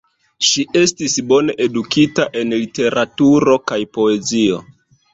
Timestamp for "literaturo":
2.65-3.63